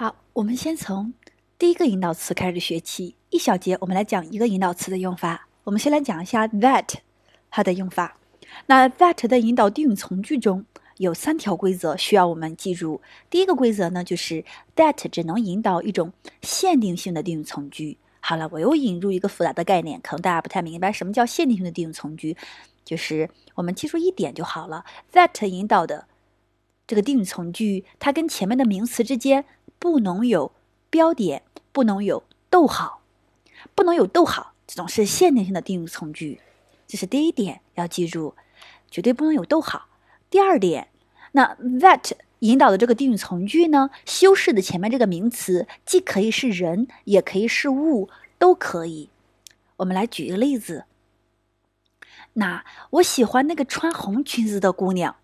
[0.00, 1.12] 好，我们先从
[1.58, 3.16] 第一个引导词开始学起。
[3.28, 5.46] 一小节，我们来讲一个引导词的用法。
[5.62, 6.94] 我们先来讲一下 that
[7.50, 8.16] 它的用法。
[8.64, 10.64] 那 that 的引导定语从句中
[10.96, 13.02] 有三条规则需要我们记住。
[13.28, 14.42] 第一个规则呢，就是
[14.74, 16.10] that 只能引导一种
[16.40, 17.98] 限定性的定语从句。
[18.20, 22.34] 好了，我又引入一个复杂的概念，可能大家不太明白什么叫限定性的定语从句。
[22.86, 24.82] 就是我们记住一点就好了
[25.12, 26.06] ，that 引导的
[26.86, 29.44] 这个定语从句，它跟前面的名词之间。
[29.80, 30.52] 不能有
[30.90, 31.42] 标点，
[31.72, 33.00] 不能有逗号，
[33.74, 36.40] 不能有逗号，这种是限定性的定语从句，
[36.86, 38.34] 这是第一点要记住，
[38.90, 39.88] 绝对不能有逗号。
[40.28, 40.88] 第二点，
[41.32, 49.08] 那 that 引导的这个定语从句呢，修饰的前面这个名词既可以是人，也可以是物，都可以。
[49.78, 50.84] 我们来举一个例子，
[52.34, 55.16] 那我喜欢那个穿红裙子的姑娘。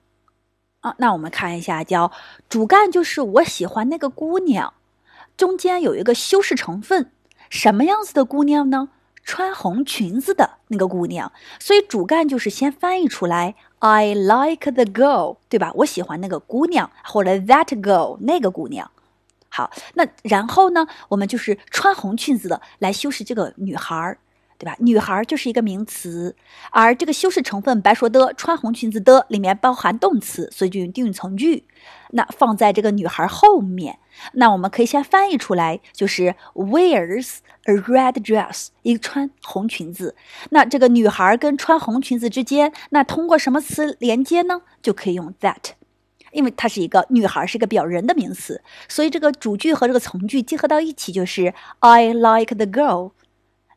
[0.98, 2.12] 那我们看一下，叫
[2.48, 4.74] 主干就是我喜欢那个姑娘，
[5.36, 7.10] 中间有一个修饰成分，
[7.50, 8.90] 什么样子的姑娘呢？
[9.24, 15.72] 穿红裙子的那个姑娘，所以主干就是先翻译出来，I like the girl，对吧？
[15.74, 18.88] 我喜欢那个姑娘，或者 that girl，那个姑娘。
[19.48, 24.18] 好，那然后呢，我们就是穿红裙子的来修饰这个女孩儿。
[24.58, 24.74] 对吧？
[24.78, 26.34] 女孩就是一个名词，
[26.70, 31.64] 而这个修饰成分白说的穿红裙子的里面包含动词，所以就用定语从句。
[32.12, 33.98] 那放在这个女孩后面，
[34.32, 40.14] 那我们可以先翻译出来，就是 wears a red dress，一个穿红裙子。
[40.50, 44.62] 那这个女孩跟穿红裙子之间，那通过什么词连接呢？
[44.80, 45.72] 就可以用 that，
[46.32, 53.10] 因为它是一个女孩，是一个表人的名词，所以这个主句和这个从句结合到一起，就是 I like the girl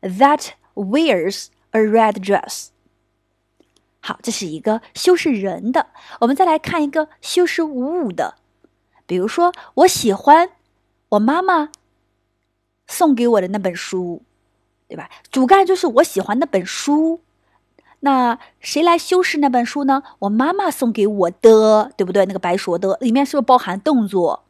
[0.01, 0.51] that。
[0.79, 2.67] Wears a red dress。
[3.99, 5.87] 好，这是一个修饰人的。
[6.21, 8.35] 我们再来看一个修饰物的，
[9.05, 10.51] 比如说，我喜欢
[11.09, 11.69] 我妈妈
[12.87, 14.23] 送给我的那本书，
[14.87, 15.09] 对吧？
[15.29, 17.19] 主干就是我喜欢那本书。
[17.99, 20.01] 那谁来修饰那本书呢？
[20.19, 22.25] 我妈妈送给我的，对不对？
[22.25, 24.45] 那个白说的里面是不是包含动作？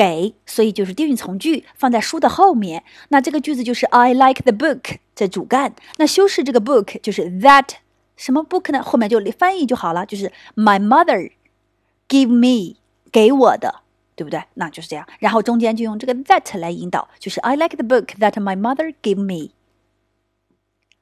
[0.00, 2.82] 给，所以就是定语从句放在书的后面。
[3.10, 5.74] 那这个句子就是 I like the book 这主干。
[5.98, 7.68] 那修饰这个 book 就是 that
[8.16, 8.82] 什么 book 呢？
[8.82, 11.32] 后面就翻译就好了，就是 My mother
[12.08, 12.78] give me
[13.12, 13.82] 给我的，
[14.16, 14.42] 对不对？
[14.54, 15.06] 那就是这样。
[15.18, 19.50] 然后中间就用这个 that 来引导，就是 I like the book that my mother gave me。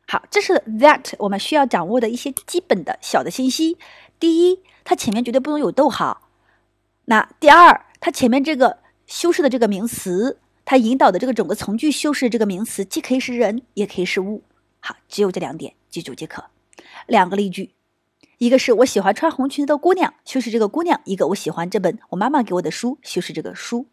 [0.09, 3.79] 好，这是 that 我们需要掌握的一些基本的小的信息。
[4.19, 6.29] 第一，它前面绝对不能有逗号。
[7.05, 8.79] 那第二，它前面这个。
[9.09, 14.43] 修饰的这个名词，它引导的这个整个从句修饰这个名词，既可以是人，也可以是物。
[14.81, 16.45] 好，只有这两点，记住即可。
[17.07, 17.71] 两个例句，
[18.37, 23.87] 一个是我喜欢穿红裙子的姑娘，修饰这个姑娘；一个我喜欢这本我妈妈给我的书，修饰这个书。